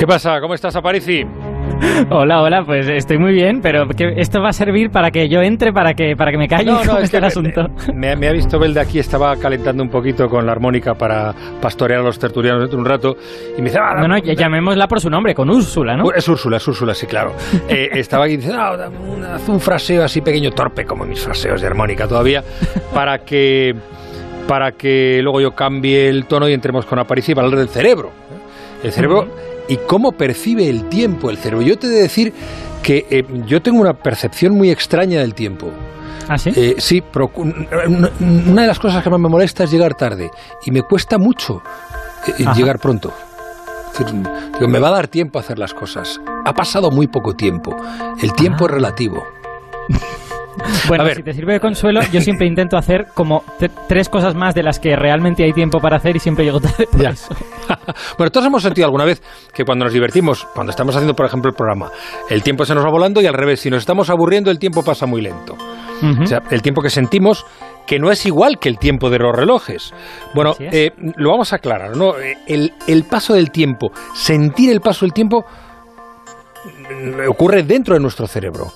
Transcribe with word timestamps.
¿Qué 0.00 0.06
pasa? 0.06 0.40
¿Cómo 0.40 0.54
estás, 0.54 0.74
Aparici? 0.76 1.26
Hola, 2.10 2.40
hola, 2.40 2.64
pues 2.64 2.88
estoy 2.88 3.18
muy 3.18 3.34
bien, 3.34 3.60
pero 3.60 3.86
que 3.86 4.14
esto 4.16 4.40
va 4.40 4.48
a 4.48 4.52
servir 4.54 4.90
para 4.90 5.10
que 5.10 5.28
yo 5.28 5.42
entre, 5.42 5.74
para 5.74 5.92
que, 5.92 6.16
para 6.16 6.30
que 6.30 6.38
me 6.38 6.48
calle. 6.48 6.64
No, 6.64 6.82
no, 6.84 6.98
es 6.98 7.10
que 7.10 7.18
el 7.18 7.20
me, 7.22 7.26
asunto? 7.26 7.68
Me, 7.94 8.16
me 8.16 8.28
ha 8.28 8.32
visto 8.32 8.58
Bel 8.58 8.76
aquí, 8.78 8.98
estaba 8.98 9.36
calentando 9.36 9.82
un 9.82 9.90
poquito 9.90 10.26
con 10.30 10.46
la 10.46 10.52
armónica 10.52 10.94
para 10.94 11.34
pastorear 11.60 12.00
a 12.00 12.02
los 12.02 12.18
tertulianos 12.18 12.62
dentro 12.62 12.78
de 12.78 12.82
un 12.82 12.88
rato. 12.88 13.16
Y 13.58 13.60
me 13.60 13.68
dice, 13.68 13.78
ah, 13.78 14.00
No, 14.00 14.08
no, 14.08 14.16
ya- 14.16 14.32
llamémosla 14.32 14.88
por 14.88 15.02
su 15.02 15.10
nombre, 15.10 15.34
con 15.34 15.50
Úrsula, 15.50 15.98
¿no? 15.98 16.10
Es 16.12 16.26
Úrsula, 16.28 16.56
es 16.56 16.66
Úrsula, 16.66 16.94
sí, 16.94 17.06
claro. 17.06 17.34
Eh, 17.68 17.90
estaba 17.92 18.24
aquí 18.24 18.38
diciendo, 18.38 18.58
ah, 18.62 18.88
haz 19.34 19.48
un 19.50 19.60
fraseo 19.60 20.02
así 20.02 20.22
pequeño, 20.22 20.50
torpe, 20.52 20.86
como 20.86 21.04
mis 21.04 21.20
fraseos 21.20 21.60
de 21.60 21.66
armónica 21.66 22.08
todavía, 22.08 22.42
para 22.94 23.18
que, 23.18 23.74
para 24.48 24.72
que 24.72 25.20
luego 25.22 25.42
yo 25.42 25.52
cambie 25.52 26.08
el 26.08 26.24
tono 26.24 26.48
y 26.48 26.54
entremos 26.54 26.86
con 26.86 26.98
Aparici 26.98 27.34
para 27.34 27.46
hablar 27.48 27.60
del 27.60 27.68
cerebro. 27.68 28.08
¿eh? 28.08 28.86
El 28.86 28.92
cerebro 28.92 29.28
y 29.70 29.76
cómo 29.86 30.12
percibe 30.12 30.68
el 30.68 30.88
tiempo 30.90 31.30
el 31.30 31.38
cerebro. 31.38 31.64
Yo 31.64 31.78
te 31.78 31.86
he 31.86 31.90
de 31.90 32.02
decir 32.02 32.34
que 32.82 33.06
eh, 33.10 33.24
yo 33.46 33.62
tengo 33.62 33.80
una 33.80 33.94
percepción 33.94 34.54
muy 34.54 34.70
extraña 34.70 35.20
del 35.20 35.32
tiempo. 35.34 35.70
¿Ah, 36.28 36.36
sí? 36.38 36.50
Eh, 36.54 36.74
sí, 36.78 37.02
procu- 37.02 37.42
una 38.46 38.62
de 38.62 38.66
las 38.68 38.78
cosas 38.78 39.02
que 39.02 39.10
más 39.10 39.18
me 39.18 39.28
molesta 39.28 39.64
es 39.64 39.70
llegar 39.70 39.94
tarde 39.94 40.30
y 40.64 40.70
me 40.70 40.82
cuesta 40.82 41.16
mucho 41.18 41.62
eh, 42.26 42.44
Ajá. 42.44 42.54
llegar 42.54 42.78
pronto. 42.78 43.12
Es 43.92 43.98
decir, 44.04 44.22
digo, 44.54 44.68
me 44.68 44.78
va 44.78 44.88
a 44.88 44.92
dar 44.92 45.08
tiempo 45.08 45.38
a 45.38 45.42
hacer 45.42 45.58
las 45.58 45.74
cosas. 45.74 46.20
Ha 46.44 46.52
pasado 46.54 46.90
muy 46.90 47.06
poco 47.08 47.34
tiempo. 47.34 47.74
El 48.22 48.32
tiempo 48.34 48.64
Ah. 48.64 48.66
es 48.68 48.74
relativo. 48.74 49.22
Bueno, 50.88 51.04
a 51.04 51.06
ver. 51.06 51.16
si 51.16 51.22
te 51.22 51.32
sirve 51.32 51.54
de 51.54 51.60
consuelo, 51.60 52.00
yo 52.12 52.20
siempre 52.20 52.46
intento 52.46 52.76
hacer 52.76 53.06
como 53.14 53.44
tres 53.88 54.08
cosas 54.08 54.34
más 54.34 54.54
de 54.54 54.62
las 54.62 54.78
que 54.80 54.96
realmente 54.96 55.44
hay 55.44 55.52
tiempo 55.52 55.78
para 55.80 55.96
hacer 55.96 56.16
y 56.16 56.18
siempre 56.18 56.44
llego 56.44 56.60
tarde 56.60 56.86
por 56.90 57.00
Ya. 57.00 57.10
eso. 57.10 57.34
bueno, 58.18 58.30
todos 58.30 58.46
hemos 58.46 58.62
sentido 58.62 58.86
alguna 58.86 59.04
vez 59.04 59.22
que 59.54 59.64
cuando 59.64 59.84
nos 59.84 59.94
divertimos, 59.94 60.46
cuando 60.54 60.70
estamos 60.70 60.94
haciendo, 60.96 61.14
por 61.14 61.26
ejemplo, 61.26 61.50
el 61.50 61.56
programa, 61.56 61.90
el 62.28 62.42
tiempo 62.42 62.64
se 62.64 62.74
nos 62.74 62.84
va 62.84 62.90
volando 62.90 63.20
y 63.20 63.26
al 63.26 63.34
revés, 63.34 63.60
si 63.60 63.70
nos 63.70 63.78
estamos 63.80 64.10
aburriendo, 64.10 64.50
el 64.50 64.58
tiempo 64.58 64.82
pasa 64.82 65.06
muy 65.06 65.20
lento. 65.22 65.56
O 66.22 66.26
sea, 66.26 66.42
el 66.50 66.62
tiempo 66.62 66.80
que 66.80 66.88
sentimos 66.88 67.44
que 67.86 67.98
no 67.98 68.10
es 68.10 68.24
igual 68.24 68.58
que 68.58 68.70
el 68.70 68.78
tiempo 68.78 69.10
de 69.10 69.18
los 69.18 69.36
relojes. 69.36 69.92
Bueno, 70.34 70.54
eh, 70.58 70.92
lo 71.16 71.30
vamos 71.30 71.52
a 71.52 71.56
aclarar, 71.56 71.94
¿no? 71.96 72.18
Eh, 72.18 72.38
El, 72.46 72.72
el 72.86 73.04
paso 73.04 73.34
del 73.34 73.50
tiempo, 73.50 73.92
sentir 74.14 74.72
el 74.72 74.80
paso 74.80 75.04
del 75.04 75.12
tiempo 75.12 75.44
mm, 76.64 77.28
ocurre 77.30 77.62
dentro 77.64 77.94
de 77.94 78.00
nuestro 78.00 78.26
cerebro. 78.26 78.72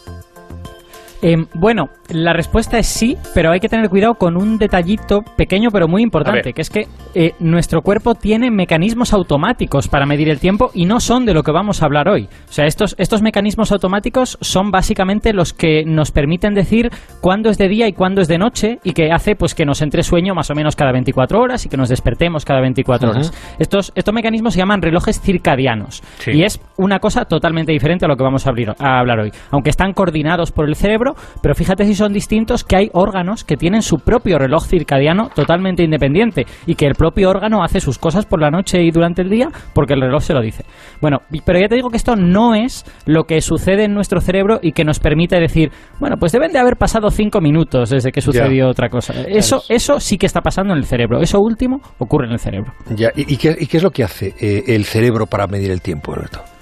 Em, 1.23 1.47
bueno, 1.55 1.91
la 2.11 2.33
respuesta 2.33 2.79
es 2.79 2.87
sí, 2.87 3.17
pero 3.35 3.51
hay 3.51 3.61
que 3.61 3.69
tener 3.69 3.89
cuidado 3.89 4.15
con 4.15 4.37
un 4.37 4.59
detallito 4.59 5.23
pequeño 5.37 5.71
pero 5.71 5.89
muy 5.89 6.03
importante, 6.03 6.53
que 6.53 6.61
es 6.63 6.71
que 6.71 6.87
eh, 7.15 7.33
nuestro 7.41 7.83
cuerpo 7.83 8.15
tiene 8.15 8.51
mecanismos 8.51 9.13
automáticos 9.13 9.89
para 9.89 10.07
medir 10.07 10.29
el 10.29 10.39
tiempo 10.39 10.71
y 10.75 10.85
no 10.87 11.01
son 11.01 11.25
de 11.27 11.35
lo 11.35 11.43
que 11.43 11.51
vamos 11.53 11.83
a 11.83 11.87
hablar 11.87 12.09
hoy. 12.09 12.29
O 12.49 12.53
sea, 12.53 12.67
estos, 12.67 12.95
estos 12.99 13.23
mecanismos 13.23 13.73
automáticos 13.73 14.37
son 14.41 14.71
básicamente 14.71 15.33
los 15.33 15.53
que 15.53 15.85
nos 15.87 16.11
permiten 16.11 16.55
decir 16.55 16.91
cuándo 17.21 17.51
es 17.51 17.59
de 17.59 17.69
día 17.69 17.89
y 17.89 17.93
cuándo 17.93 18.21
es 18.21 18.29
de 18.29 18.39
noche 18.39 18.79
y 18.85 18.93
que 18.93 19.11
hace 19.11 19.35
pues 19.37 19.55
que 19.55 19.65
nos 19.65 19.81
entre 19.83 20.03
sueño 20.03 20.35
más 20.35 20.51
o 20.51 20.55
menos 20.55 20.77
cada 20.77 20.93
24 20.93 21.41
horas 21.41 21.65
y 21.65 21.69
que 21.69 21.77
nos 21.77 21.89
despertemos 21.89 22.45
cada 22.45 22.61
24 22.61 23.09
Ujú. 23.09 23.19
horas. 23.19 23.33
Estos, 23.59 23.93
estos 23.95 24.15
mecanismos 24.15 24.53
se 24.55 24.59
llaman 24.59 24.83
relojes 24.83 25.21
circadianos 25.21 26.03
Sí. 26.19 26.33
y 26.33 26.43
es 26.45 26.61
una 26.77 26.99
cosa 26.99 27.25
totalmente 27.25 27.73
diferente 27.73 28.05
a 28.05 28.09
lo 28.09 28.17
que 28.17 28.23
vamos 28.25 28.47
a, 28.47 28.51
abrir- 28.51 28.75
a 28.79 28.99
hablar 28.99 29.21
hoy. 29.21 29.33
Aunque 29.51 29.71
están 29.71 29.93
coordinados 29.93 30.53
por 30.53 30.69
el 30.69 30.77
cerebro, 30.77 31.15
pero 31.43 31.55
fíjate 31.55 31.85
si 31.87 31.94
son 31.95 32.13
distintos 32.13 32.65
que 32.65 32.77
hay 32.77 32.91
órganos 32.93 33.45
que 33.45 33.57
tienen 33.57 33.83
su 33.83 33.99
propio 33.99 34.39
reloj 34.39 34.67
circadiano 34.67 35.31
totalmente 35.35 35.83
independiente 35.83 36.47
y 36.67 36.75
que 36.75 36.87
el 36.87 36.95
propio 36.95 37.31
órgano 37.31 37.63
hace 37.63 37.81
sus 37.81 37.99
cosas 37.99 38.27
por 38.27 38.41
la 38.41 38.51
noche 38.51 38.83
y 38.83 38.91
durante 38.91 39.23
el 39.23 39.31
día 39.31 39.49
porque 39.75 39.95
el 39.95 40.01
reloj 40.01 40.23
se 40.23 40.35
lo 40.35 40.41
dice. 40.41 40.65
Bueno, 41.01 41.19
pero 41.45 41.59
ya 41.59 41.69
te 41.69 41.75
digo 41.75 41.91
que 41.91 41.97
esto 41.97 42.17
no 42.17 42.55
es 42.55 42.85
lo 43.07 43.25
que 43.25 43.41
sucede 43.41 43.85
en 43.85 43.95
nuestro 43.95 44.21
cerebro 44.21 44.59
y 44.63 44.73
que 44.73 44.85
nos 44.85 44.99
permite 44.99 45.39
decir, 45.39 45.71
bueno, 46.01 46.17
pues 46.19 46.33
deben 46.33 46.53
de 46.53 46.59
haber 46.59 46.77
pasado 46.77 47.11
cinco 47.11 47.41
minutos 47.41 47.91
desde 47.91 48.13
que 48.13 48.21
sucedió 48.21 48.69
otra 48.69 48.89
cosa. 48.89 49.15
Eso, 49.27 49.63
eso 49.69 50.01
sí 50.01 50.19
que 50.19 50.27
está 50.27 50.41
pasando 50.41 50.73
en 50.73 50.79
el 50.79 50.85
cerebro. 50.85 51.21
Eso 51.21 51.39
último 51.41 51.81
ocurre 51.99 52.27
en 52.27 52.33
el 52.33 52.39
cerebro. 52.39 52.73
Ya, 52.95 53.11
¿y, 53.15 53.35
y 53.35 53.37
qué, 53.37 53.57
y 53.59 53.67
qué 53.67 53.77
es 53.77 53.83
lo 53.83 53.91
que 53.91 54.05
hace 54.05 54.35
eh, 54.41 54.65
el 54.69 54.85
cerebro 54.85 55.27
para 55.27 55.47
medir 55.47 55.71
el 55.71 55.81
tiempo, 55.81 56.13
Alberto? 56.13 56.54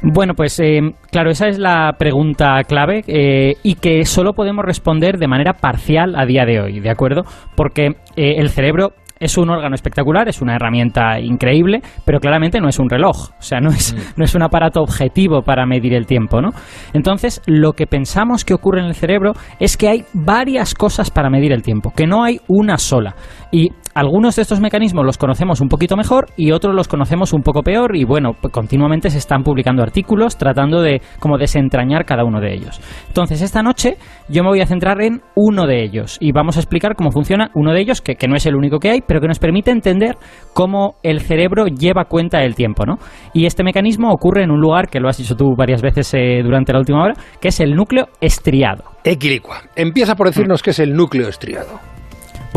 Bueno, 0.00 0.34
pues 0.34 0.60
eh, 0.60 0.80
claro, 1.10 1.30
esa 1.30 1.48
es 1.48 1.58
la 1.58 1.92
pregunta 1.98 2.62
clave 2.68 3.02
eh, 3.08 3.54
y 3.64 3.74
que 3.74 4.04
solo 4.04 4.32
podemos 4.32 4.64
responder 4.64 5.18
de 5.18 5.26
manera 5.26 5.54
parcial 5.54 6.14
a 6.16 6.24
día 6.24 6.44
de 6.44 6.60
hoy, 6.60 6.78
¿de 6.80 6.90
acuerdo? 6.90 7.24
Porque 7.56 7.96
eh, 8.14 8.36
el 8.36 8.48
cerebro 8.48 8.92
es 9.20 9.36
un 9.38 9.50
órgano 9.50 9.74
espectacular, 9.74 10.28
es 10.28 10.40
una 10.40 10.54
herramienta 10.54 11.20
increíble, 11.20 11.82
pero 12.04 12.20
claramente 12.20 12.60
no 12.60 12.68
es 12.68 12.78
un 12.78 12.88
reloj, 12.88 13.30
o 13.38 13.42
sea, 13.42 13.60
no 13.60 13.70
es, 13.70 13.94
no 14.16 14.24
es 14.24 14.34
un 14.34 14.42
aparato 14.42 14.80
objetivo 14.80 15.42
para 15.42 15.66
medir 15.66 15.94
el 15.94 16.06
tiempo, 16.06 16.40
¿no? 16.40 16.50
Entonces, 16.92 17.42
lo 17.46 17.72
que 17.72 17.86
pensamos 17.86 18.44
que 18.44 18.54
ocurre 18.54 18.80
en 18.80 18.86
el 18.86 18.94
cerebro 18.94 19.32
es 19.58 19.76
que 19.76 19.88
hay 19.88 20.04
varias 20.12 20.74
cosas 20.74 21.10
para 21.10 21.30
medir 21.30 21.52
el 21.52 21.62
tiempo, 21.62 21.92
que 21.94 22.06
no 22.06 22.24
hay 22.24 22.40
una 22.48 22.78
sola. 22.78 23.14
Y 23.50 23.70
algunos 23.94 24.36
de 24.36 24.42
estos 24.42 24.60
mecanismos 24.60 25.04
los 25.04 25.18
conocemos 25.18 25.60
un 25.60 25.68
poquito 25.68 25.96
mejor 25.96 26.26
y 26.36 26.52
otros 26.52 26.74
los 26.74 26.86
conocemos 26.86 27.32
un 27.32 27.42
poco 27.42 27.62
peor 27.62 27.96
y 27.96 28.04
bueno, 28.04 28.32
pues 28.40 28.52
continuamente 28.52 29.10
se 29.10 29.18
están 29.18 29.42
publicando 29.42 29.82
artículos 29.82 30.36
tratando 30.36 30.82
de 30.82 31.00
como 31.18 31.38
desentrañar 31.38 32.04
cada 32.04 32.24
uno 32.24 32.40
de 32.40 32.54
ellos. 32.54 32.80
Entonces, 33.08 33.42
esta 33.42 33.62
noche 33.62 33.96
yo 34.28 34.44
me 34.44 34.50
voy 34.50 34.60
a 34.60 34.66
centrar 34.66 35.02
en 35.02 35.22
uno 35.34 35.66
de 35.66 35.82
ellos 35.82 36.16
y 36.20 36.30
vamos 36.32 36.56
a 36.56 36.60
explicar 36.60 36.94
cómo 36.94 37.10
funciona 37.10 37.50
uno 37.54 37.72
de 37.72 37.80
ellos, 37.80 38.00
que, 38.00 38.14
que 38.14 38.28
no 38.28 38.36
es 38.36 38.46
el 38.46 38.54
único 38.54 38.78
que 38.78 38.90
hay, 38.90 39.00
pero 39.08 39.20
que 39.20 39.26
nos 39.26 39.40
permite 39.40 39.72
entender 39.72 40.16
cómo 40.54 40.94
el 41.02 41.20
cerebro 41.20 41.66
lleva 41.66 42.04
cuenta 42.04 42.38
del 42.38 42.54
tiempo, 42.54 42.84
¿no? 42.86 42.98
Y 43.34 43.46
este 43.46 43.64
mecanismo 43.64 44.12
ocurre 44.12 44.44
en 44.44 44.52
un 44.52 44.60
lugar 44.60 44.88
que 44.88 45.00
lo 45.00 45.08
has 45.08 45.16
dicho 45.16 45.34
tú 45.34 45.56
varias 45.56 45.82
veces 45.82 46.12
eh, 46.14 46.42
durante 46.44 46.72
la 46.72 46.78
última 46.78 47.02
hora, 47.02 47.14
que 47.40 47.48
es 47.48 47.58
el 47.58 47.74
núcleo 47.74 48.06
estriado. 48.20 48.84
Equilicua. 49.02 49.62
Empieza 49.74 50.14
por 50.14 50.28
decirnos 50.28 50.62
qué 50.62 50.70
es 50.70 50.78
el 50.78 50.92
núcleo 50.92 51.28
estriado. 51.28 51.97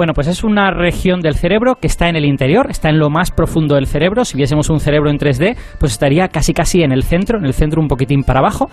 Bueno, 0.01 0.15
pues 0.15 0.25
es 0.25 0.43
una 0.43 0.71
región 0.71 1.19
del 1.19 1.35
cerebro 1.35 1.75
que 1.75 1.85
está 1.85 2.09
en 2.09 2.15
el 2.15 2.25
interior, 2.25 2.71
está 2.71 2.89
en 2.89 2.97
lo 2.97 3.11
más 3.11 3.29
profundo 3.29 3.75
del 3.75 3.85
cerebro. 3.85 4.25
Si 4.25 4.35
viésemos 4.35 4.71
un 4.71 4.79
cerebro 4.79 5.11
en 5.11 5.19
3D, 5.19 5.55
pues 5.79 5.91
estaría 5.91 6.27
casi 6.27 6.55
casi 6.55 6.81
en 6.81 6.91
el 6.91 7.03
centro, 7.03 7.37
en 7.37 7.45
el 7.45 7.53
centro 7.53 7.79
un 7.79 7.87
poquitín 7.87 8.23
para 8.23 8.39
abajo, 8.39 8.67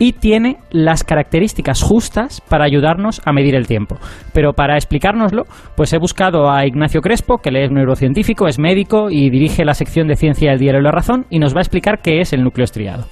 y 0.00 0.14
tiene 0.14 0.56
las 0.72 1.04
características 1.04 1.80
justas 1.84 2.40
para 2.48 2.64
ayudarnos 2.64 3.22
a 3.24 3.32
medir 3.32 3.54
el 3.54 3.68
tiempo. 3.68 3.96
Pero 4.34 4.54
para 4.54 4.74
explicárnoslo, 4.74 5.44
pues 5.76 5.92
he 5.92 5.98
buscado 5.98 6.50
a 6.50 6.66
Ignacio 6.66 7.00
Crespo, 7.00 7.38
que 7.38 7.50
él 7.50 7.58
es 7.58 7.70
neurocientífico, 7.70 8.48
es 8.48 8.58
médico 8.58 9.06
y 9.08 9.30
dirige 9.30 9.64
la 9.64 9.74
sección 9.74 10.08
de 10.08 10.16
ciencia 10.16 10.50
del 10.50 10.58
diario 10.58 10.80
La 10.80 10.90
Razón, 10.90 11.26
y 11.30 11.38
nos 11.38 11.54
va 11.54 11.58
a 11.58 11.62
explicar 11.62 12.00
qué 12.02 12.18
es 12.18 12.32
el 12.32 12.42
núcleo 12.42 12.64
estriado. 12.64 13.04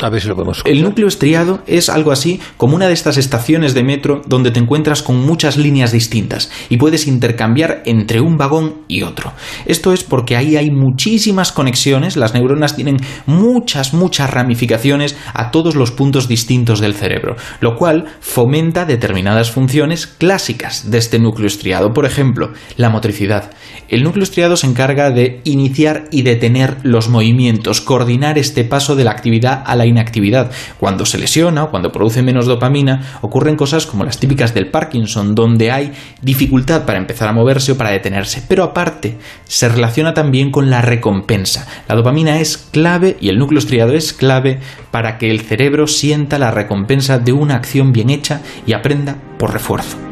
A 0.00 0.10
ver 0.10 0.20
si 0.20 0.28
lo 0.28 0.34
podemos 0.34 0.62
El 0.64 0.82
núcleo 0.82 1.08
estriado 1.08 1.60
es 1.66 1.88
algo 1.88 2.12
así 2.12 2.40
como 2.56 2.76
una 2.76 2.86
de 2.86 2.92
estas 2.92 3.16
estaciones 3.16 3.74
de 3.74 3.82
metro 3.82 4.22
donde 4.26 4.50
te 4.50 4.60
encuentras 4.60 5.02
con 5.02 5.24
muchas 5.24 5.56
líneas 5.56 5.92
distintas 5.92 6.50
y 6.68 6.76
puedes 6.76 7.06
intercambiar 7.06 7.82
entre 7.86 8.20
un 8.20 8.36
vagón 8.36 8.82
y 8.88 9.02
otro. 9.02 9.32
Esto 9.64 9.92
es 9.92 10.04
porque 10.04 10.36
ahí 10.36 10.56
hay 10.56 10.70
muchísimas 10.70 11.52
conexiones, 11.52 12.16
las 12.16 12.34
neuronas 12.34 12.76
tienen 12.76 12.98
muchas, 13.26 13.94
muchas 13.94 14.30
ramificaciones 14.30 15.16
a 15.32 15.50
todos 15.50 15.74
los 15.74 15.90
puntos 15.90 16.28
distintos 16.28 16.80
del 16.80 16.94
cerebro, 16.94 17.36
lo 17.60 17.76
cual 17.76 18.06
fomenta 18.20 18.84
determinadas 18.84 19.50
funciones 19.50 20.06
clásicas 20.06 20.90
de 20.90 20.98
este 20.98 21.18
núcleo 21.18 21.46
estriado. 21.46 21.92
Por 21.92 22.04
ejemplo, 22.04 22.52
la 22.76 22.90
motricidad. 22.90 23.50
El 23.88 24.02
núcleo 24.02 24.24
estriado 24.24 24.56
se 24.56 24.66
encarga 24.66 25.10
de 25.10 25.40
iniciar 25.44 26.04
y 26.10 26.22
detener 26.22 26.78
los 26.82 27.08
movimientos, 27.08 27.80
coordinar 27.80 28.38
este 28.38 28.64
paso 28.64 28.96
de 28.96 29.04
la 29.04 29.12
actividad 29.12 29.62
a 29.64 29.76
la 29.76 29.85
inactividad. 29.86 30.50
Cuando 30.78 31.06
se 31.06 31.18
lesiona 31.18 31.64
o 31.64 31.70
cuando 31.70 31.92
produce 31.92 32.22
menos 32.22 32.46
dopamina, 32.46 33.18
ocurren 33.20 33.56
cosas 33.56 33.86
como 33.86 34.04
las 34.04 34.18
típicas 34.18 34.54
del 34.54 34.68
Parkinson, 34.68 35.34
donde 35.34 35.70
hay 35.70 35.92
dificultad 36.22 36.84
para 36.84 36.98
empezar 36.98 37.28
a 37.28 37.32
moverse 37.32 37.72
o 37.72 37.76
para 37.76 37.90
detenerse. 37.90 38.42
Pero 38.48 38.64
aparte, 38.64 39.18
se 39.44 39.68
relaciona 39.68 40.14
también 40.14 40.50
con 40.50 40.70
la 40.70 40.82
recompensa. 40.82 41.66
La 41.88 41.94
dopamina 41.94 42.40
es 42.40 42.56
clave 42.58 43.16
y 43.20 43.28
el 43.28 43.38
núcleo 43.38 43.58
estriado 43.58 43.94
es 43.94 44.12
clave 44.12 44.60
para 44.90 45.18
que 45.18 45.30
el 45.30 45.40
cerebro 45.40 45.86
sienta 45.86 46.38
la 46.38 46.50
recompensa 46.50 47.18
de 47.18 47.32
una 47.32 47.56
acción 47.56 47.92
bien 47.92 48.10
hecha 48.10 48.40
y 48.66 48.72
aprenda 48.72 49.16
por 49.38 49.52
refuerzo. 49.52 50.05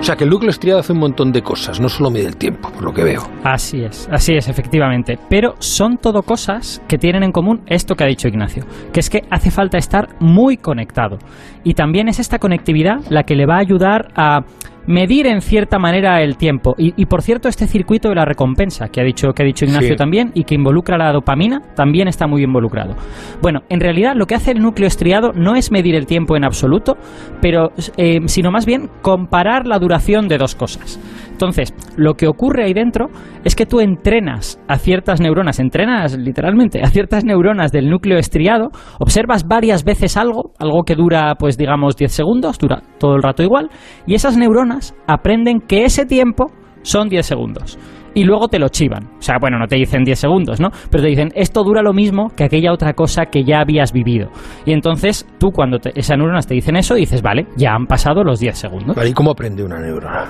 O 0.00 0.02
sea 0.02 0.16
que 0.16 0.24
el 0.24 0.30
núcleo 0.30 0.48
estriado 0.48 0.80
hace 0.80 0.94
un 0.94 0.98
montón 0.98 1.30
de 1.30 1.42
cosas, 1.42 1.78
no 1.78 1.90
solo 1.90 2.10
mide 2.10 2.26
el 2.26 2.36
tiempo, 2.38 2.70
por 2.70 2.82
lo 2.82 2.92
que 2.92 3.04
veo. 3.04 3.20
Así 3.44 3.84
es, 3.84 4.08
así 4.10 4.34
es, 4.34 4.48
efectivamente. 4.48 5.18
Pero 5.28 5.56
son 5.58 5.98
todo 5.98 6.22
cosas 6.22 6.82
que 6.88 6.96
tienen 6.96 7.22
en 7.22 7.32
común 7.32 7.60
esto 7.66 7.94
que 7.94 8.04
ha 8.04 8.06
dicho 8.06 8.26
Ignacio, 8.26 8.64
que 8.94 9.00
es 9.00 9.10
que 9.10 9.24
hace 9.30 9.50
falta 9.50 9.76
estar 9.76 10.08
muy 10.18 10.56
conectado. 10.56 11.18
Y 11.64 11.74
también 11.74 12.08
es 12.08 12.18
esta 12.18 12.38
conectividad 12.38 13.00
la 13.10 13.24
que 13.24 13.36
le 13.36 13.44
va 13.44 13.56
a 13.56 13.60
ayudar 13.60 14.08
a 14.16 14.40
medir 14.90 15.26
en 15.26 15.40
cierta 15.40 15.78
manera 15.78 16.20
el 16.22 16.36
tiempo. 16.36 16.74
Y, 16.76 16.92
y, 17.00 17.06
por 17.06 17.22
cierto, 17.22 17.48
este 17.48 17.66
circuito 17.66 18.08
de 18.08 18.16
la 18.16 18.24
recompensa 18.24 18.88
que 18.88 19.00
ha 19.00 19.04
dicho, 19.04 19.32
que 19.32 19.42
ha 19.42 19.46
dicho 19.46 19.64
Ignacio 19.64 19.90
Sí. 19.90 19.96
también 19.96 20.32
y 20.34 20.44
que 20.44 20.54
involucra 20.54 20.98
la 20.98 21.12
dopamina, 21.12 21.60
también 21.74 22.08
está 22.08 22.26
muy 22.26 22.42
involucrado. 22.42 22.96
Bueno, 23.40 23.60
en 23.68 23.80
realidad 23.80 24.14
lo 24.16 24.26
que 24.26 24.34
hace 24.34 24.50
el 24.50 24.60
núcleo 24.60 24.86
estriado 24.88 25.32
no 25.32 25.54
es 25.54 25.70
medir 25.70 25.94
el 25.94 26.06
tiempo 26.06 26.36
en 26.36 26.44
absoluto, 26.44 26.96
pero 27.40 27.70
eh, 27.96 28.18
sino 28.26 28.50
más 28.50 28.66
bien 28.66 28.90
comparar 29.00 29.66
la 29.66 29.78
duración 29.78 30.28
de 30.28 30.38
dos 30.38 30.54
cosas. 30.54 30.98
Entonces, 31.40 31.72
lo 31.96 32.14
que 32.14 32.26
ocurre 32.26 32.64
ahí 32.64 32.74
dentro 32.74 33.06
es 33.44 33.56
que 33.56 33.64
tú 33.64 33.80
entrenas 33.80 34.60
a 34.68 34.76
ciertas 34.76 35.22
neuronas, 35.22 35.58
entrenas 35.58 36.18
literalmente 36.18 36.82
a 36.82 36.88
ciertas 36.88 37.24
neuronas 37.24 37.72
del 37.72 37.88
núcleo 37.88 38.18
estriado, 38.18 38.68
observas 38.98 39.48
varias 39.48 39.82
veces 39.82 40.18
algo, 40.18 40.52
algo 40.58 40.82
que 40.82 40.94
dura, 40.94 41.34
pues 41.38 41.56
digamos, 41.56 41.96
10 41.96 42.12
segundos, 42.12 42.58
dura 42.58 42.82
todo 42.98 43.14
el 43.16 43.22
rato 43.22 43.42
igual, 43.42 43.70
y 44.06 44.16
esas 44.16 44.36
neuronas 44.36 44.94
aprenden 45.06 45.60
que 45.60 45.84
ese 45.84 46.04
tiempo 46.04 46.52
son 46.82 47.08
10 47.08 47.24
segundos 47.24 47.78
y 48.12 48.24
luego 48.24 48.48
te 48.48 48.58
lo 48.58 48.68
chivan. 48.68 49.04
O 49.18 49.22
sea, 49.22 49.36
bueno, 49.40 49.58
no 49.58 49.66
te 49.66 49.76
dicen 49.76 50.04
10 50.04 50.18
segundos, 50.18 50.60
¿no? 50.60 50.68
Pero 50.90 51.02
te 51.02 51.08
dicen, 51.08 51.30
esto 51.34 51.62
dura 51.62 51.80
lo 51.80 51.94
mismo 51.94 52.28
que 52.36 52.44
aquella 52.44 52.72
otra 52.72 52.92
cosa 52.92 53.26
que 53.26 53.44
ya 53.44 53.60
habías 53.60 53.92
vivido. 53.92 54.28
Y 54.66 54.72
entonces 54.72 55.26
tú 55.38 55.52
cuando 55.52 55.78
esas 55.94 56.18
neuronas 56.18 56.46
te 56.46 56.54
dicen 56.54 56.76
eso, 56.76 56.96
dices, 56.96 57.22
vale, 57.22 57.46
ya 57.56 57.72
han 57.72 57.86
pasado 57.86 58.24
los 58.24 58.40
10 58.40 58.58
segundos. 58.58 59.08
¿y 59.08 59.12
cómo 59.14 59.30
aprende 59.30 59.62
una 59.62 59.80
neurona? 59.80 60.26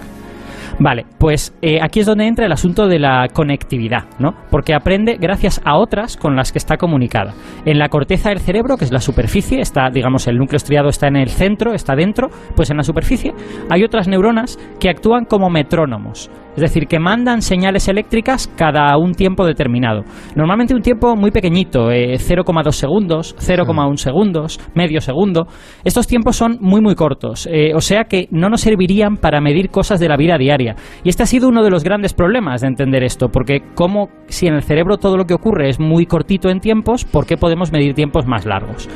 Vale, 0.79 1.05
pues 1.19 1.55
eh, 1.63 1.79
aquí 1.83 2.01
es 2.01 2.07
donde 2.07 2.27
entra 2.27 2.47
el 2.47 2.53
asunto 2.53 2.87
de 2.87 2.99
la 2.99 3.29
conectividad, 3.33 4.05
¿no? 4.19 4.35
Porque 4.51 4.75
aprende 4.75 5.17
gracias 5.21 5.61
a 5.65 5.77
otras 5.77 6.17
con 6.17 6.37
las 6.37 6.53
que 6.53 6.59
está 6.59 6.77
comunicada. 6.77 7.35
En 7.65 7.79
la 7.79 7.89
corteza 7.89 8.31
del 8.31 8.41
cerebro, 8.41 8.77
que 8.77 8.85
es 8.85 8.93
la 8.93 9.01
superficie, 9.01 9.61
está, 9.61 9.91
digamos, 9.91 10.27
el 10.27 10.39
núcleo 10.39 10.57
estriado 10.57 10.89
está 10.89 11.09
en 11.09 11.17
el 11.17 11.29
centro, 11.29 11.75
está 11.75 11.95
dentro, 11.95 12.29
pues 12.55 12.71
en 12.71 12.77
la 12.77 12.83
superficie 12.83 13.33
hay 13.69 13.85
otras 13.85 14.09
neuronas 14.09 14.59
que 14.79 14.91
actúan 14.91 15.25
como 15.25 15.51
metrónomos. 15.51 16.31
Es 16.55 16.63
decir, 16.63 16.87
que 16.87 16.99
mandan 16.99 17.43
señales 17.43 17.89
eléctricas 17.89 18.49
cada 18.57 18.97
un 18.97 19.13
tiempo 19.15 19.47
determinado. 19.47 20.03
Normalmente 20.35 20.75
un 20.75 20.83
tiempo 20.83 21.17
muy 21.17 21.31
pequeñito, 21.31 21.91
0,2 21.91 22.69
eh, 22.69 22.73
segundos, 22.73 23.37
0,1 23.39 23.97
segundos, 23.97 24.61
medio 24.75 25.01
segundo. 25.01 25.47
Estos 25.85 26.07
tiempos 26.07 26.37
son 26.37 26.59
muy 26.61 26.81
muy 26.81 26.95
cortos, 26.95 27.49
eh, 27.51 27.73
o 27.75 27.81
sea 27.81 28.05
que 28.05 28.29
no 28.31 28.49
nos 28.49 28.63
servirían 28.63 29.17
para 29.17 29.41
medir 29.41 29.71
cosas 29.71 30.01
de 30.01 30.09
la 30.09 30.17
vida 30.17 30.39
diaria. 30.39 30.77
Y 31.05 31.09
este 31.09 31.23
ha 31.23 31.27
sido 31.27 31.49
uno 31.49 31.63
de 31.63 31.71
los 31.71 31.85
grandes 31.85 32.15
problemas 32.15 32.61
de 32.61 32.69
entender 32.69 33.05
esto, 33.05 33.29
porque 33.29 33.63
como 33.75 34.09
si 34.29 34.47
en 34.47 34.55
el 34.55 34.63
cerebro 34.63 34.97
todo 34.97 35.17
lo 35.17 35.25
que 35.25 35.35
ocurre 35.35 35.69
es 35.69 35.79
muy 35.81 36.07
cortito 36.07 36.51
en 36.51 36.61
tiempos, 36.61 37.05
¿por 37.05 37.27
qué 37.27 37.37
podemos 37.37 37.73
medir 37.73 37.95
tiempos 37.95 38.27
más 38.27 38.45
largos? 38.45 38.89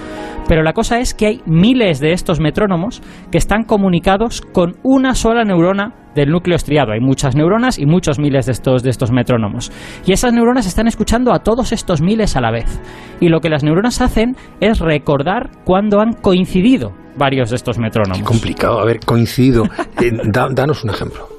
Pero 0.48 0.62
la 0.62 0.74
cosa 0.74 0.98
es 0.98 1.14
que 1.14 1.26
hay 1.26 1.40
miles 1.46 2.00
de 2.00 2.12
estos 2.12 2.40
metrónomos 2.40 3.02
que 3.30 3.38
están 3.38 3.64
comunicados 3.64 4.42
con 4.42 4.76
una 4.82 5.14
sola 5.14 5.44
neurona 5.44 6.03
del 6.14 6.30
núcleo 6.30 6.56
estriado. 6.56 6.92
Hay 6.92 7.00
muchas 7.00 7.34
neuronas 7.34 7.78
y 7.78 7.86
muchos 7.86 8.18
miles 8.18 8.46
de 8.46 8.52
estos, 8.52 8.82
de 8.82 8.90
estos 8.90 9.10
metrónomos. 9.10 9.72
Y 10.06 10.12
esas 10.12 10.32
neuronas 10.32 10.66
están 10.66 10.86
escuchando 10.86 11.32
a 11.32 11.40
todos 11.40 11.72
estos 11.72 12.00
miles 12.00 12.36
a 12.36 12.40
la 12.40 12.50
vez. 12.50 12.80
Y 13.20 13.28
lo 13.28 13.40
que 13.40 13.48
las 13.48 13.62
neuronas 13.62 14.00
hacen 14.00 14.36
es 14.60 14.78
recordar 14.80 15.50
cuando 15.64 16.00
han 16.00 16.12
coincidido 16.12 16.92
varios 17.16 17.50
de 17.50 17.56
estos 17.56 17.78
metrónomos. 17.78 18.18
Qué 18.18 18.24
complicado, 18.24 18.80
a 18.80 18.84
ver, 18.84 19.00
coincidido. 19.04 19.64
Eh, 20.00 20.10
danos 20.24 20.82
un 20.82 20.90
ejemplo. 20.90 21.33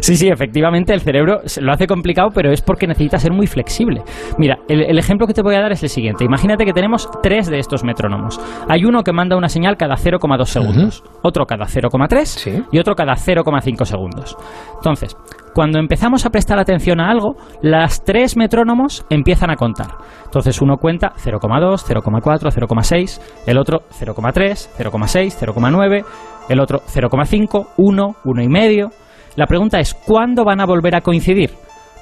Sí, 0.00 0.16
sí, 0.16 0.28
efectivamente 0.28 0.92
el 0.92 1.00
cerebro 1.00 1.40
lo 1.60 1.72
hace 1.72 1.86
complicado, 1.86 2.30
pero 2.34 2.52
es 2.52 2.62
porque 2.62 2.86
necesita 2.86 3.18
ser 3.18 3.32
muy 3.32 3.46
flexible. 3.46 4.02
Mira, 4.38 4.58
el, 4.68 4.98
ejemplo 4.98 5.26
que 5.26 5.34
te 5.34 5.42
voy 5.42 5.54
a 5.54 5.60
dar 5.60 5.72
es 5.72 5.82
el 5.82 5.88
siguiente. 5.88 6.24
Imagínate 6.24 6.64
que 6.64 6.72
tenemos 6.72 7.08
tres 7.22 7.48
de 7.48 7.58
estos 7.58 7.84
metrónomos. 7.84 8.40
Hay 8.68 8.84
uno 8.84 9.02
que 9.02 9.12
manda 9.12 9.36
una 9.36 9.48
señal 9.48 9.76
cada 9.76 9.96
0,2 9.96 10.44
segundos, 10.46 11.04
otro 11.22 11.46
cada 11.46 11.66
0,3 11.66 12.66
y 12.72 12.78
otro 12.78 12.94
cada 12.94 13.14
0,5 13.14 13.84
segundos. 13.84 14.36
Entonces, 14.76 15.16
cuando 15.54 15.78
empezamos 15.78 16.26
a 16.26 16.30
prestar 16.30 16.58
atención 16.58 17.00
a 17.00 17.10
algo, 17.10 17.36
las 17.62 18.04
tres 18.04 18.36
metrónomos 18.36 19.06
empiezan 19.08 19.50
a 19.50 19.56
contar. 19.56 19.88
Entonces 20.24 20.60
uno 20.60 20.76
cuenta 20.76 21.12
0,2, 21.16 21.82
0,4, 21.82 22.50
0,6, 22.50 23.20
el 23.46 23.58
otro 23.58 23.80
0,3, 23.98 24.68
0,6, 24.76 25.54
0,9, 25.54 26.04
el 26.48 26.60
otro 26.60 26.80
0,5, 26.80 27.68
1, 27.78 28.16
1,5 28.24 28.90
la 29.36 29.46
pregunta 29.46 29.78
es, 29.78 29.94
¿cuándo 29.94 30.44
van 30.44 30.60
a 30.60 30.66
volver 30.66 30.96
a 30.96 31.02
coincidir? 31.02 31.50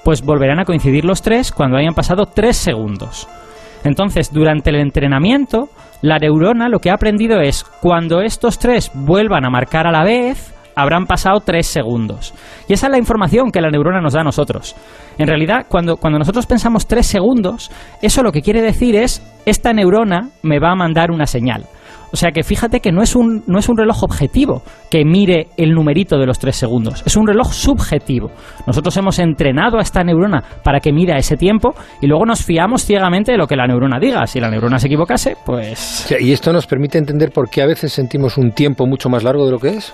Pues 0.05 0.23
volverán 0.23 0.61
a 0.61 0.65
coincidir 0.65 1.05
los 1.05 1.21
tres 1.21 1.53
cuando 1.53 1.77
hayan 1.77 1.95
pasado 1.95 2.27
tres 2.27 2.57
segundos. 2.57 3.29
Entonces, 3.83 4.33
durante 4.33 4.71
el 4.71 4.77
entrenamiento, 4.77 5.69
la 6.01 6.19
neurona 6.19 6.69
lo 6.69 6.79
que 6.79 6.91
ha 6.91 6.95
aprendido 6.95 7.41
es, 7.41 7.65
cuando 7.65 8.23
estos 8.23 8.59
tres 8.59 8.91
vuelvan 8.95 9.45
a 9.45 9.51
marcar 9.51 9.87
a 9.87 9.93
la 9.93 10.05
vez, 10.05 10.55
habrán 10.77 11.07
pasado 11.07 11.41
tres 11.41 11.67
segundos. 11.67 12.35
Y 12.69 12.73
esa 12.73 12.87
es 12.87 12.93
la 12.93 12.99
información 12.99 13.51
que 13.51 13.61
la 13.61 13.71
neurona 13.71 14.01
nos 14.01 14.15
da 14.15 14.21
a 14.21 14.25
nosotros. 14.25 14.75
En 15.19 15.27
realidad, 15.27 15.67
cuando, 15.69 15.97
cuando 15.97 16.19
nosotros 16.19 16.47
pensamos 16.47 16.87
tres 16.87 17.07
segundos, 17.07 17.71
eso 18.01 18.23
lo 18.23 18.33
que 18.33 18.43
quiere 18.43 18.63
decir 18.63 18.97
es, 18.97 19.23
esta 19.47 19.73
neurona 19.73 20.29
me 20.43 20.59
va 20.59 20.73
a 20.73 20.77
mandar 20.77 21.11
una 21.11 21.27
señal. 21.27 21.67
O 22.15 22.17
sea 22.17 22.31
que 22.31 22.45
fíjate 22.45 22.79
que 22.79 22.93
no 22.93 23.03
es 23.03 23.17
un, 23.17 23.43
no 23.49 23.59
es 23.59 23.69
un 23.69 23.77
reloj 23.77 24.05
objetivo 24.05 24.63
que 24.89 25.05
mire 25.05 25.49
el 25.57 25.73
numerito 25.73 26.17
de 26.17 26.27
los 26.27 26.39
tres 26.39 26.55
segundos, 26.55 27.03
es 27.05 27.17
un 27.17 27.27
reloj 27.27 27.53
subjetivo. 27.53 28.31
Nosotros 28.69 28.97
hemos 28.97 29.19
entrenado 29.19 29.79
a 29.79 29.83
esta 29.83 30.05
neurona 30.05 30.41
para 30.63 30.79
que 30.79 30.93
mida 30.93 31.17
ese 31.17 31.37
tiempo 31.37 31.75
y 32.01 32.07
luego 32.07 32.25
nos 32.25 32.45
fiamos 32.45 32.85
ciegamente 32.85 33.33
de 33.33 33.39
lo 33.39 33.49
que 33.49 33.57
la 33.57 33.67
neurona 33.67 33.99
diga. 33.99 34.29
Si 34.29 34.39
la 34.39 34.49
neurona 34.49 34.79
se 34.79 34.87
equivocase, 34.87 35.37
pues... 35.45 36.15
¿Y 36.21 36.33
esto 36.33 36.53
nos 36.53 36.69
permite 36.69 36.99
entender 36.99 37.33
por 37.33 37.51
qué 37.51 37.63
a 37.63 37.67
veces 37.67 37.93
sentimos 37.93 38.39
un 38.39 38.53
tiempo 38.53 38.87
mucho 38.87 39.09
más 39.09 39.25
largo 39.25 39.45
de 39.45 39.51
lo 39.51 39.59
que 39.59 39.71
es? 39.71 39.93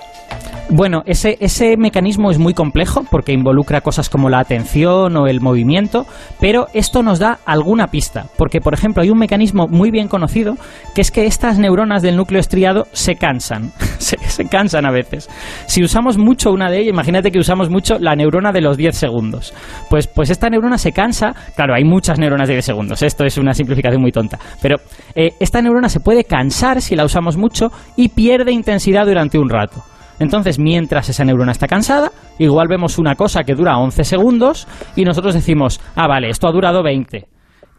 Bueno, 0.72 1.02
ese, 1.06 1.36
ese 1.40 1.76
mecanismo 1.76 2.30
es 2.30 2.38
muy 2.38 2.54
complejo 2.54 3.02
porque 3.10 3.32
involucra 3.32 3.80
cosas 3.80 4.08
como 4.08 4.28
la 4.28 4.38
atención 4.38 5.16
o 5.16 5.26
el 5.26 5.40
movimiento, 5.40 6.06
pero 6.38 6.68
esto 6.74 7.02
nos 7.02 7.18
da 7.18 7.38
alguna 7.44 7.88
pista, 7.88 8.26
porque 8.36 8.60
por 8.60 8.74
ejemplo 8.74 9.02
hay 9.02 9.10
un 9.10 9.18
mecanismo 9.18 9.39
muy 9.54 9.90
bien 9.90 10.08
conocido 10.08 10.56
que 10.94 11.00
es 11.00 11.10
que 11.10 11.26
estas 11.26 11.58
neuronas 11.58 12.02
del 12.02 12.16
núcleo 12.16 12.40
estriado 12.40 12.86
se 12.92 13.16
cansan, 13.16 13.72
se, 13.98 14.44
cansan 14.46 14.86
a 14.86 14.90
veces. 14.90 15.28
Si 15.66 15.82
usamos 15.82 16.18
mucho 16.18 16.50
una 16.50 16.70
de 16.70 16.78
ellas, 16.78 16.92
imagínate 16.92 17.30
que 17.30 17.38
usamos 17.38 17.70
mucho 17.70 17.98
la 17.98 18.14
neurona 18.14 18.52
de 18.52 18.60
los 18.60 18.76
10 18.76 18.96
segundos, 18.96 19.54
pues, 19.88 20.06
pues 20.06 20.30
esta 20.30 20.48
neurona 20.48 20.78
se 20.78 20.92
cansa, 20.92 21.34
claro, 21.54 21.74
hay 21.74 21.84
muchas 21.84 22.18
neuronas 22.18 22.48
de 22.48 22.54
10 22.54 22.64
segundos, 22.64 23.02
esto 23.02 23.24
es 23.24 23.38
una 23.38 23.54
simplificación 23.54 24.00
muy 24.00 24.12
tonta, 24.12 24.38
pero 24.62 24.76
eh, 25.14 25.30
esta 25.40 25.62
neurona 25.62 25.88
se 25.88 26.00
puede 26.00 26.24
cansar 26.24 26.80
si 26.80 26.96
la 26.96 27.04
usamos 27.04 27.36
mucho 27.36 27.70
y 27.96 28.08
pierde 28.08 28.52
intensidad 28.52 29.06
durante 29.06 29.38
un 29.38 29.48
rato. 29.48 29.82
Entonces, 30.20 30.58
mientras 30.58 31.08
esa 31.08 31.24
neurona 31.24 31.52
está 31.52 31.66
cansada, 31.66 32.12
igual 32.38 32.68
vemos 32.68 32.98
una 32.98 33.14
cosa 33.14 33.42
que 33.42 33.54
dura 33.54 33.78
11 33.78 34.04
segundos 34.04 34.68
y 34.94 35.04
nosotros 35.04 35.32
decimos, 35.32 35.80
ah, 35.96 36.06
vale, 36.06 36.28
esto 36.28 36.46
ha 36.46 36.52
durado 36.52 36.82
20. 36.82 37.26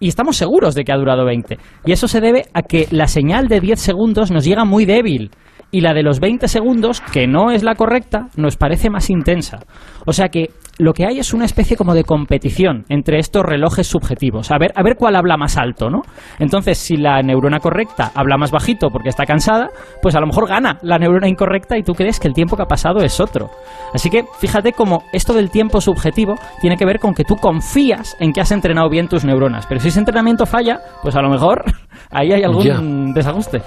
Y 0.02 0.10
estamos 0.10 0.36
seguros 0.36 0.76
de 0.76 0.84
que 0.84 0.92
ha 0.92 0.98
durado 0.98 1.24
20. 1.26 1.58
Y 1.86 1.92
eso 1.92 2.08
se 2.08 2.20
debe 2.20 2.46
a 2.54 2.64
que 2.64 2.88
la 2.92 3.08
señal 3.08 3.48
de 3.48 3.62
10 3.62 3.80
segundos 3.80 4.32
nos 4.32 4.44
llega 4.44 4.66
muy 4.66 4.84
débil 4.86 5.30
y 5.72 5.82
la 5.82 5.94
de 5.94 6.04
los 6.04 6.20
20 6.20 6.48
segundos, 6.48 7.02
que 7.02 7.28
no 7.28 7.52
es 7.52 7.64
la 7.64 7.76
correcta, 7.76 8.28
nos 8.36 8.58
parece 8.58 8.90
más 8.90 9.10
intensa. 9.10 9.60
O 10.06 10.14
sea 10.14 10.30
que 10.30 10.50
lo 10.80 10.94
que 10.94 11.06
hay 11.06 11.20
es 11.20 11.34
una 11.34 11.46
especie 11.46 11.78
como 11.78 11.94
de 11.94 12.04
competición 12.04 12.86
entre 12.90 13.20
estos 13.20 13.44
relojes 13.44 13.88
subjetivos. 13.88 14.52
A 14.52 14.58
ver, 14.58 14.72
a 14.76 14.84
ver 14.84 14.96
cuál 14.98 15.16
habla 15.16 15.38
más 15.38 15.58
alto, 15.58 15.90
¿no? 15.90 16.02
Entonces, 16.40 16.78
si 16.78 16.98
la 16.98 17.22
neurona 17.22 17.60
correcta 17.60 18.12
habla 18.16 18.38
más 18.38 18.52
bajito 18.52 18.90
porque 18.90 19.10
está 19.10 19.26
cansada, 19.26 19.70
pues 20.02 20.16
a 20.16 20.20
lo 20.20 20.28
mejor 20.28 20.48
gana 20.48 20.80
la 20.82 20.98
neurona 20.98 21.30
incorrecta 21.30 21.78
y 21.78 21.84
tú 21.84 21.94
crees 21.94 22.20
que 22.20 22.28
el 22.28 22.34
tiempo 22.34 22.56
que 22.56 22.64
ha 22.64 22.68
pasado 22.68 23.04
es 23.04 23.20
otro. 23.20 23.52
Así 23.94 24.10
que 24.10 24.26
fíjate 24.40 24.74
cómo 24.74 25.04
esto 25.14 25.34
del 25.34 25.52
tiempo 25.52 25.82
subjetivo 25.82 26.36
tiene 26.62 26.78
que 26.78 26.86
ver 26.86 27.00
con 27.00 27.14
que 27.14 27.24
tú 27.24 27.36
confías 27.36 28.18
en 28.20 28.34
que 28.34 28.42
has 28.42 28.52
entrenado 28.52 28.90
bien 28.90 29.08
tus 29.08 29.24
neuronas. 29.24 29.68
Pero 29.68 29.80
si 29.80 29.90
ese 29.90 30.00
entrenamiento 30.00 30.46
falla, 30.46 30.80
pues 31.04 31.16
a 31.16 31.22
lo 31.22 31.30
mejor 31.30 31.64
ahí 32.10 32.32
hay 32.32 32.44
algún 32.44 33.14
desajuste. 33.14 33.62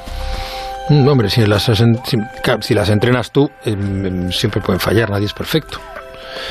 Mm, 0.88 1.09
hombre, 1.09 1.31
si 1.31 1.47
las, 1.47 1.71
si, 2.61 2.75
las 2.75 2.91
entrenas 2.91 3.31
tú, 3.31 3.50
em, 3.64 4.07
em, 4.07 4.31
siempre 4.31 4.61
pueden 4.61 4.81
fallar, 4.81 5.11
nadie 5.11 5.26
es 5.26 5.33
perfecto. 5.33 5.79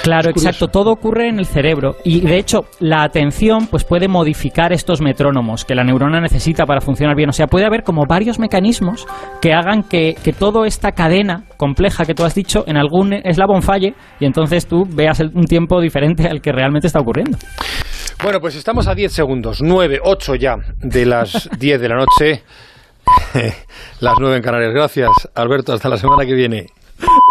Claro, 0.01 0.29
exacto. 0.29 0.67
Todo 0.67 0.91
ocurre 0.91 1.29
en 1.29 1.39
el 1.39 1.45
cerebro 1.45 1.97
y 2.03 2.21
de 2.21 2.37
hecho 2.37 2.65
la 2.79 3.03
atención 3.03 3.67
pues 3.67 3.83
puede 3.83 4.07
modificar 4.07 4.73
estos 4.73 5.01
metrónomos 5.01 5.65
que 5.65 5.75
la 5.75 5.83
neurona 5.83 6.19
necesita 6.19 6.65
para 6.65 6.81
funcionar 6.81 7.15
bien. 7.15 7.29
O 7.29 7.33
sea, 7.33 7.47
puede 7.47 7.65
haber 7.65 7.83
como 7.83 8.03
varios 8.07 8.39
mecanismos 8.39 9.05
que 9.41 9.53
hagan 9.53 9.83
que, 9.83 10.15
que 10.23 10.33
toda 10.33 10.65
esta 10.67 10.93
cadena 10.93 11.43
compleja 11.57 12.05
que 12.05 12.13
tú 12.13 12.23
has 12.23 12.33
dicho 12.33 12.63
en 12.65 12.77
algún 12.77 13.13
eslabón 13.13 13.61
falle 13.61 13.93
y 14.19 14.25
entonces 14.25 14.67
tú 14.67 14.83
veas 14.87 15.19
un 15.19 15.45
tiempo 15.45 15.79
diferente 15.81 16.27
al 16.27 16.41
que 16.41 16.51
realmente 16.51 16.87
está 16.87 16.99
ocurriendo. 16.99 17.37
Bueno, 18.23 18.39
pues 18.39 18.55
estamos 18.55 18.87
a 18.87 18.95
10 18.95 19.11
segundos, 19.11 19.61
9, 19.61 19.99
8 20.03 20.35
ya 20.35 20.55
de 20.81 21.05
las 21.05 21.49
10 21.59 21.81
de 21.81 21.89
la 21.89 21.95
noche. 21.95 22.43
Las 23.99 24.15
nueve 24.19 24.37
en 24.37 24.41
Canarias. 24.41 24.73
Gracias, 24.73 25.09
Alberto. 25.35 25.73
Hasta 25.73 25.89
la 25.89 25.97
semana 25.97 26.25
que 26.25 26.33
viene. 26.33 26.67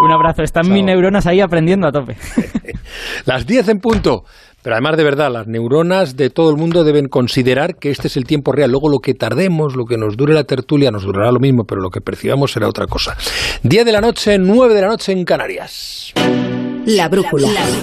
Un 0.03 0.11
abrazo. 0.11 0.43
Están 0.43 0.71
mis 0.71 0.83
neuronas 0.83 1.25
ahí 1.27 1.41
aprendiendo 1.41 1.87
a 1.87 1.91
tope. 1.91 2.17
las 3.25 3.45
diez 3.45 3.67
en 3.67 3.79
punto. 3.79 4.25
Pero 4.61 4.75
además, 4.75 4.95
de 4.95 5.03
verdad, 5.03 5.29
las 5.29 5.45
neuronas 5.45 6.15
de 6.15 6.29
todo 6.29 6.49
el 6.49 6.55
mundo 6.55 6.85
deben 6.85 7.09
considerar 7.09 7.75
que 7.75 7.91
este 7.91 8.07
es 8.07 8.15
el 8.15 8.23
tiempo 8.23 8.53
real. 8.53 8.71
Luego, 8.71 8.87
lo 8.87 8.99
que 8.99 9.13
tardemos, 9.13 9.75
lo 9.75 9.85
que 9.85 9.97
nos 9.97 10.15
dure 10.15 10.33
la 10.33 10.45
tertulia, 10.45 10.89
nos 10.89 11.03
durará 11.03 11.31
lo 11.33 11.39
mismo, 11.39 11.65
pero 11.65 11.81
lo 11.81 11.89
que 11.89 11.99
percibamos 11.99 12.53
será 12.53 12.69
otra 12.69 12.87
cosa. 12.87 13.17
Diez 13.61 13.85
de 13.85 13.91
la 13.91 13.99
noche, 13.99 14.37
nueve 14.37 14.73
de 14.73 14.81
la 14.81 14.87
noche 14.87 15.11
en 15.11 15.25
Canarias. 15.25 16.13
La 16.85 17.09
brújula. 17.09 17.49